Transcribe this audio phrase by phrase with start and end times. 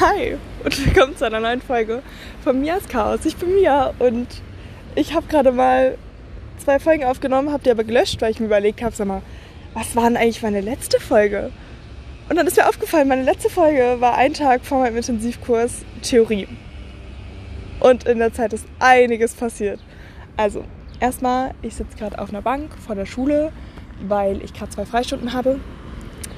[0.00, 2.02] Hi und willkommen zu einer neuen Folge
[2.42, 3.26] von Mias Chaos.
[3.26, 4.28] Ich bin Mia und
[4.94, 5.98] ich habe gerade mal
[6.56, 9.20] zwei Folgen aufgenommen, habe die aber gelöscht, weil ich mir überlegt habe, sag mal,
[9.74, 11.50] was war denn eigentlich meine letzte Folge?
[12.30, 16.48] Und dann ist mir aufgefallen, meine letzte Folge war ein Tag vor meinem Intensivkurs Theorie.
[17.80, 19.80] Und in der Zeit ist einiges passiert.
[20.38, 20.64] Also,
[20.98, 23.52] erstmal, ich sitze gerade auf einer Bank vor der Schule,
[24.08, 25.60] weil ich gerade zwei Freistunden habe.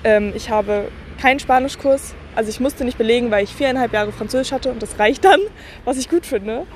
[0.03, 0.89] Ähm, ich habe
[1.23, 4.99] keinen Spanischkurs, also ich musste nicht belegen, weil ich viereinhalb Jahre Französisch hatte und das
[4.99, 5.39] reicht dann,
[5.85, 6.67] was ich gut finde.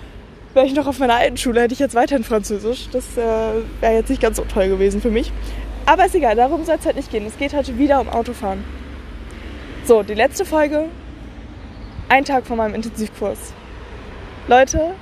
[0.55, 2.89] Wäre ich noch auf meiner alten Schule, hätte ich jetzt weiterhin Französisch.
[2.93, 3.21] Das äh,
[3.81, 5.33] wäre jetzt nicht ganz so toll gewesen für mich.
[5.85, 7.27] Aber ist egal, darum soll es halt nicht gehen.
[7.27, 8.63] Es geht heute wieder um Autofahren.
[9.85, 10.85] So, die letzte Folge.
[12.09, 13.53] Ein Tag vor meinem Intensivkurs.
[14.47, 14.95] Leute,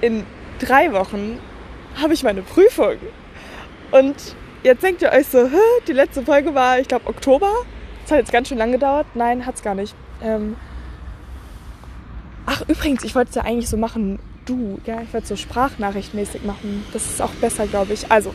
[0.00, 0.26] in
[0.58, 1.38] drei Wochen
[2.02, 2.96] habe ich meine Prüfung.
[3.92, 4.16] Und
[4.64, 5.48] jetzt denkt ihr euch so,
[5.86, 7.52] die letzte Folge war, ich glaube, Oktober.
[8.04, 9.06] Das hat jetzt ganz schön lang gedauert.
[9.14, 9.94] Nein, hat es gar nicht.
[10.22, 10.56] Ähm
[12.46, 15.36] Ach, übrigens, ich wollte es ja eigentlich so machen, du, ja, ich wollte es so
[15.36, 16.84] sprachnachrichtmäßig machen.
[16.92, 18.12] Das ist auch besser, glaube ich.
[18.12, 18.34] Also,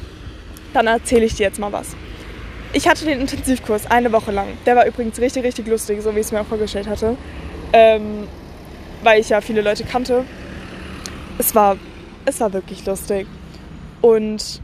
[0.74, 1.96] dann erzähle ich dir jetzt mal was.
[2.74, 4.48] Ich hatte den Intensivkurs eine Woche lang.
[4.66, 7.16] Der war übrigens richtig, richtig lustig, so wie ich es mir auch vorgestellt hatte.
[7.72, 8.28] Ähm,
[9.04, 10.26] weil ich ja viele Leute kannte.
[11.38, 11.78] Es war,
[12.26, 13.28] es war wirklich lustig.
[14.02, 14.62] Und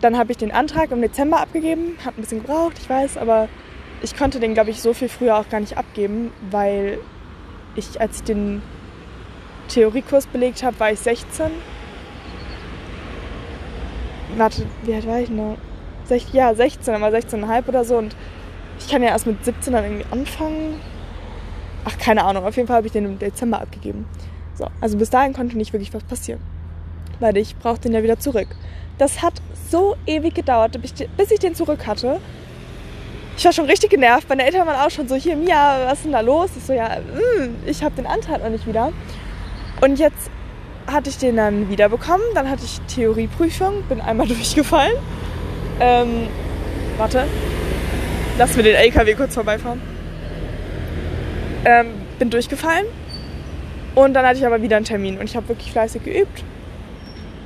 [0.00, 1.96] dann habe ich den Antrag im Dezember abgegeben.
[2.04, 3.48] Hat ein bisschen gebraucht, ich weiß, aber
[4.02, 6.98] ich konnte den, glaube ich, so viel früher auch gar nicht abgeben, weil
[7.76, 8.62] ich, als ich den
[9.68, 11.50] Theoriekurs belegt habe, war ich 16.
[14.36, 15.56] Warte, wie alt war ich noch?
[16.04, 17.98] Sech, ja, 16, aber 16,5 oder so.
[17.98, 18.16] Und
[18.78, 20.80] ich kann ja erst mit 17 dann irgendwie anfangen.
[21.84, 22.44] Ach, keine Ahnung.
[22.44, 24.06] Auf jeden Fall habe ich den im Dezember abgegeben.
[24.54, 26.40] So, also bis dahin konnte nicht wirklich was passieren.
[27.18, 28.48] Weil ich brauchte den ja wieder zurück.
[28.98, 29.34] Das hat
[29.70, 32.20] so ewig gedauert, bis ich den zurück hatte.
[33.40, 34.28] Ich war schon richtig genervt.
[34.28, 36.50] Meine Eltern waren auch schon so, hier, Mia, was ist denn da los?
[36.58, 36.98] Ich so, ja,
[37.38, 38.92] mh, mm, ich habe den Anteil noch nicht wieder.
[39.80, 40.30] Und jetzt
[40.86, 42.22] hatte ich den dann wieder bekommen.
[42.34, 44.92] Dann hatte ich Theorieprüfung, bin einmal durchgefallen.
[45.80, 46.28] Ähm,
[46.98, 47.24] warte,
[48.36, 49.80] lass mir den LKW kurz vorbeifahren.
[51.64, 52.84] Ähm, bin durchgefallen.
[53.94, 56.44] Und dann hatte ich aber wieder einen Termin und ich habe wirklich fleißig geübt.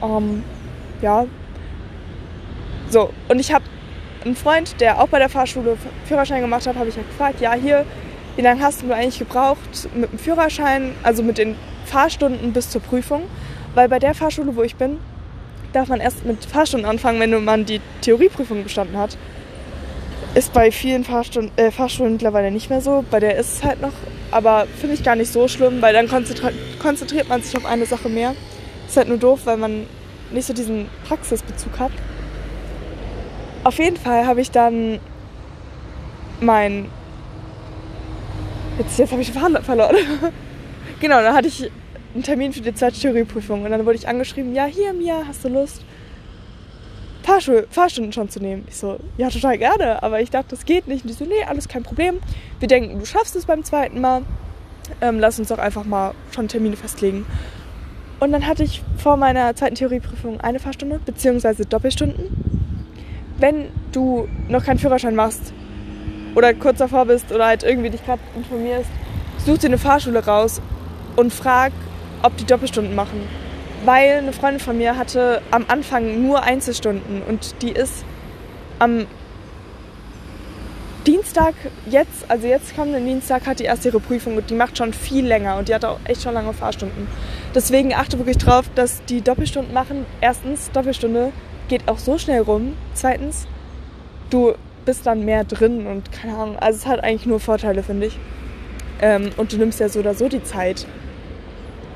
[0.02, 0.42] Ähm,
[1.02, 1.26] ja.
[2.90, 3.62] So, und ich habe
[4.24, 5.76] einen Freund, der auch bei der Fahrschule
[6.06, 7.84] Führerschein gemacht hat, habe ich ja gefragt, ja hier,
[8.36, 9.58] wie lange hast du eigentlich gebraucht
[9.94, 13.22] mit dem Führerschein, also mit den Fahrstunden bis zur Prüfung?
[13.74, 14.98] Weil bei der Fahrschule, wo ich bin,
[15.72, 19.16] darf man erst mit Fahrstunden anfangen, wenn man die Theorieprüfung bestanden hat.
[20.34, 23.04] Ist bei vielen Fahrstunden, äh, Fahrschulen mittlerweile nicht mehr so.
[23.10, 23.92] Bei der ist es halt noch,
[24.30, 27.86] aber finde ich gar nicht so schlimm, weil dann konzentri konzentriert man sich auf eine
[27.86, 28.34] Sache mehr.
[28.86, 29.86] Ist halt nur doof, weil man
[30.32, 31.92] nicht so diesen Praxisbezug hat.
[33.64, 35.00] Auf jeden Fall habe ich dann
[36.40, 36.90] mein.
[38.78, 39.96] Jetzt, jetzt habe ich den verloren.
[41.00, 41.70] genau, dann hatte ich
[42.12, 45.44] einen Termin für die zweite Theorieprüfung und dann wurde ich angeschrieben: Ja, hier, Mia, hast
[45.44, 45.82] du Lust,
[47.22, 48.66] Fahrschul Fahrstunden schon zu nehmen?
[48.68, 51.04] Ich so: Ja, total gerne, aber ich dachte, das geht nicht.
[51.04, 52.18] Und die so: Nee, alles kein Problem.
[52.58, 54.22] Wir denken, du schaffst es beim zweiten Mal.
[55.00, 57.24] Ähm, lass uns doch einfach mal schon Termine festlegen.
[58.20, 62.53] Und dann hatte ich vor meiner zweiten Theorieprüfung eine Fahrstunde, beziehungsweise Doppelstunden
[63.38, 65.52] wenn du noch keinen Führerschein machst
[66.34, 68.90] oder kurz davor bist oder halt irgendwie dich gerade informierst,
[69.44, 70.60] such dir eine Fahrschule raus
[71.16, 71.72] und frag,
[72.22, 73.20] ob die Doppelstunden machen.
[73.84, 78.04] Weil eine Freundin von mir hatte am Anfang nur Einzelstunden und die ist
[78.78, 79.06] am
[81.06, 81.54] Dienstag
[81.90, 85.26] jetzt, also jetzt kommenden Dienstag hat die erst ihre Prüfung und die macht schon viel
[85.26, 87.08] länger und die hat auch echt schon lange Fahrstunden.
[87.54, 90.06] Deswegen achte wirklich drauf, dass die Doppelstunden machen.
[90.22, 91.30] Erstens Doppelstunde
[91.68, 92.74] geht auch so schnell rum.
[92.94, 93.46] Zweitens,
[94.30, 94.54] du
[94.84, 96.56] bist dann mehr drin und keine Ahnung.
[96.58, 98.18] Also es hat eigentlich nur Vorteile, finde ich.
[99.00, 100.86] Ähm, und du nimmst ja so oder so die Zeit,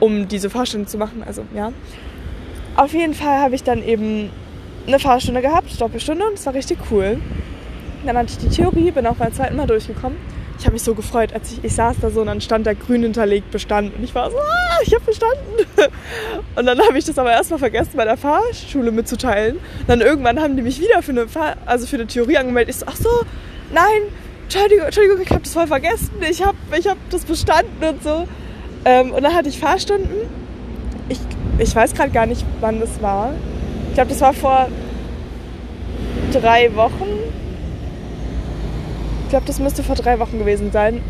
[0.01, 1.23] um diese Fahrstunde zu machen.
[1.27, 1.73] Also ja.
[2.77, 4.31] Auf jeden Fall habe ich dann eben
[4.87, 7.21] eine Fahrstunde gehabt, Doppelstunde, und das war richtig cool.
[8.07, 10.17] Dann hatte ich die Theorie, bin auch beim zweiten Mal durchgekommen
[10.59, 12.73] ich habe mich so gefreut, als ich, ich saß da so und dann stand da
[12.75, 13.95] grün hinterlegt bestanden.
[13.97, 15.67] Und ich war so, ah, ich habe bestanden.
[16.57, 19.57] Und dann habe ich das aber erstmal vergessen, bei der Fahrschule mitzuteilen.
[19.57, 22.75] Und dann irgendwann haben die mich wieder für eine, Fahr also für eine Theorie angemeldet.
[22.75, 23.09] Ich so, ach so,
[23.73, 24.03] nein,
[24.45, 26.11] Entschuldigung, Entschuldigung ich habe das voll vergessen.
[26.29, 28.27] Ich habe ich hab das bestanden und so.
[28.85, 30.11] Ähm, und dann hatte ich Fahrstunden.
[31.09, 31.21] Ich,
[31.59, 33.33] ich weiß gerade gar nicht, wann das war.
[33.89, 34.69] Ich glaube, das war vor
[36.33, 37.18] drei Wochen
[39.29, 41.03] ich glaube, das müsste vor drei Wochen gewesen sein,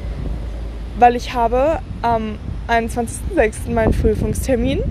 [0.99, 2.37] weil ich habe am
[2.67, 3.73] 21.06.
[3.73, 4.83] meinen Prüfungstermin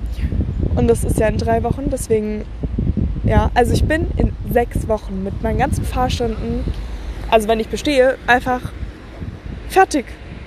[0.76, 2.46] und das ist ja in drei Wochen, deswegen,
[3.26, 6.64] ja, also ich bin in sechs Wochen mit meinen ganzen Fahrstunden,
[7.30, 8.62] also wenn ich bestehe, einfach
[9.68, 10.06] fertig.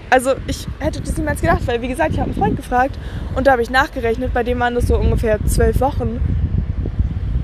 [0.08, 2.98] Also ich hätte das niemals gedacht, weil wie gesagt, ich habe einen Freund gefragt
[3.36, 6.18] und da habe ich nachgerechnet, bei dem waren das so ungefähr zwölf Wochen.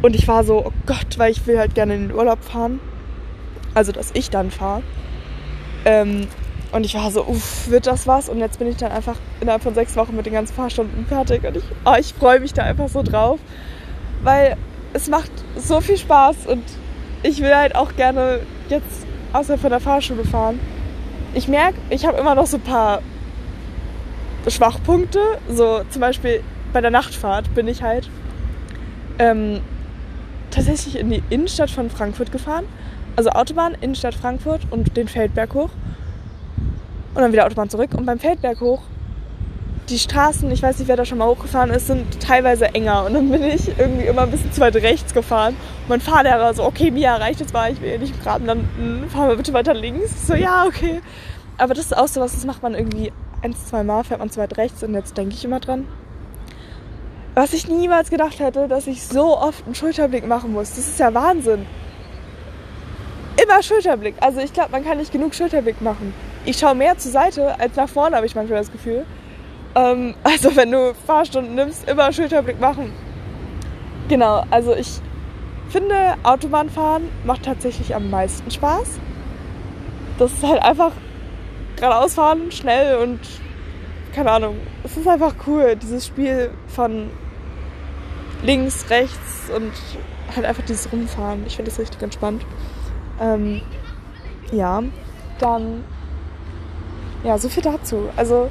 [0.00, 2.80] Und ich war so, oh Gott, weil ich will halt gerne in den Urlaub fahren.
[3.74, 4.82] Also, dass ich dann fahre.
[5.86, 6.26] Ähm,
[6.72, 8.28] und ich war so, uff, wird das was?
[8.28, 11.44] Und jetzt bin ich dann einfach innerhalb von sechs Wochen mit den ganzen Fahrstunden fertig.
[11.44, 13.38] Und ich, oh, ich freue mich da einfach so drauf.
[14.22, 14.56] Weil
[14.92, 16.64] es macht so viel Spaß und
[17.22, 20.58] ich will halt auch gerne jetzt außer von der Fahrschule fahren.
[21.34, 23.00] Ich merke, ich habe immer noch so ein paar
[24.48, 25.20] Schwachpunkte.
[25.48, 26.42] So zum Beispiel
[26.72, 28.10] bei der Nachtfahrt bin ich halt
[29.18, 29.60] ähm,
[30.50, 32.64] tatsächlich in die Innenstadt von Frankfurt gefahren.
[33.16, 35.70] Also Autobahn, Innenstadt Frankfurt und den Feldberg hoch.
[37.14, 37.90] Und dann wieder Autobahn zurück.
[37.94, 38.82] Und beim Feldberg hoch,
[39.88, 43.06] die Straßen, ich weiß nicht, wer da schon mal hochgefahren ist, sind teilweise enger.
[43.06, 45.54] Und dann bin ich irgendwie immer ein bisschen zu weit rechts gefahren.
[45.54, 48.46] Und mein Fahrlehrer so, okay, Mia, reicht jetzt mal, ich will hier nicht im Graben
[48.46, 50.26] landen, fahren wir bitte weiter links.
[50.26, 51.00] So, ja, okay.
[51.56, 54.30] Aber das ist auch so was, das macht man irgendwie ein, zwei Mal, fährt man
[54.30, 55.86] zu weit rechts und jetzt denke ich immer dran.
[57.34, 60.70] Was ich niemals gedacht hätte, dass ich so oft einen Schulterblick machen muss.
[60.70, 61.66] Das ist ja Wahnsinn.
[63.46, 64.16] Immer Schulterblick.
[64.20, 66.12] Also ich glaube, man kann nicht genug Schulterblick machen
[66.46, 69.04] ich schaue mehr zur Seite als nach vorne, habe ich manchmal das Gefühl.
[69.74, 72.92] Ähm, also wenn du Fahrstunden nimmst, immer Schulterblick machen.
[74.08, 75.00] Genau, also ich
[75.68, 79.00] finde, Autobahnfahren macht tatsächlich am meisten Spaß.
[80.18, 80.92] Das ist halt einfach
[81.76, 83.20] geradeaus fahren, schnell und
[84.14, 84.56] keine Ahnung.
[84.84, 87.10] Es ist einfach cool, dieses Spiel von
[88.42, 89.72] links, rechts und
[90.34, 91.44] halt einfach dieses Rumfahren.
[91.46, 92.42] Ich finde das richtig entspannt.
[93.20, 93.62] Ähm,
[94.52, 94.82] ja,
[95.38, 95.84] dann
[97.24, 98.08] ja, so viel dazu.
[98.16, 98.48] Also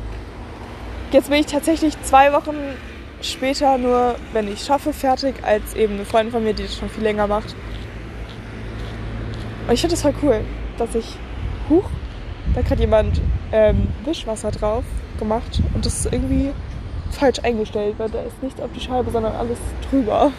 [1.12, 2.56] jetzt bin ich tatsächlich zwei Wochen
[3.22, 6.90] später nur, wenn ich schaffe, fertig, als eben eine Freundin von mir, die das schon
[6.90, 7.56] viel länger macht.
[9.68, 10.42] Und ich finde das voll cool,
[10.78, 11.18] dass ich,
[11.70, 11.90] huch,
[12.54, 13.22] da hat jemand
[13.52, 14.84] ähm, Wischwasser drauf
[15.18, 16.52] gemacht und das ist irgendwie
[17.12, 19.58] falsch eingestellt, weil da ist nichts auf die Scheibe, sondern alles
[19.90, 20.32] drüber.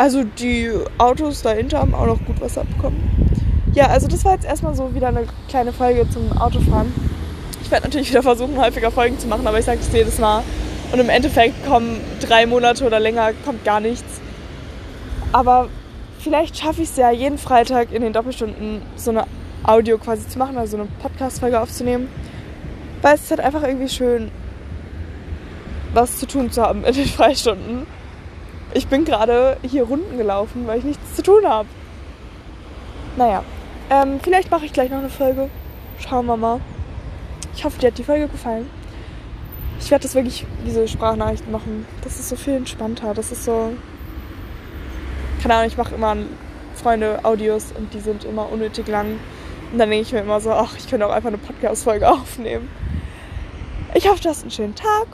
[0.00, 3.36] Also die Autos dahinter haben auch noch gut Wasser bekommen.
[3.74, 6.90] Ja, also das war jetzt erstmal so wieder eine kleine Folge zum Autofahren.
[7.60, 10.42] Ich werde natürlich wieder versuchen, häufiger Folgen zu machen, aber ich sage das jedes Mal.
[10.90, 14.22] Und im Endeffekt kommen drei Monate oder länger, kommt gar nichts.
[15.32, 15.68] Aber
[16.18, 19.24] vielleicht schaffe ich es ja jeden Freitag in den Doppelstunden so eine
[19.64, 22.08] Audio quasi zu machen, also eine Podcast-Folge aufzunehmen.
[23.02, 24.30] Weil es ist halt einfach irgendwie schön,
[25.92, 27.99] was zu tun zu haben in den Freistunden.
[28.72, 31.68] Ich bin gerade hier Runden gelaufen, weil ich nichts zu tun habe.
[33.16, 33.42] Naja,
[33.90, 35.50] ähm, vielleicht mache ich gleich noch eine Folge.
[35.98, 36.60] Schauen wir mal.
[37.56, 38.70] Ich hoffe, dir hat die Folge gefallen.
[39.80, 41.86] Ich werde das wirklich, diese Sprachnachrichten machen.
[42.04, 43.12] Das ist so viel entspannter.
[43.12, 43.72] Das ist so.
[45.42, 46.16] Keine Ahnung, ich mache immer
[46.74, 49.18] Freunde Audios und die sind immer unnötig lang.
[49.72, 52.68] Und dann denke ich mir immer so, ach, ich könnte auch einfach eine Podcast-Folge aufnehmen.
[53.94, 55.08] Ich hoffe, du hast einen schönen Tag.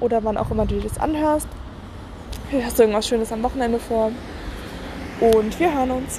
[0.00, 1.48] Oder wann auch immer du dir das anhörst.
[2.50, 4.10] Hast du irgendwas Schönes am Wochenende vor.
[5.20, 6.18] Und wir hören uns.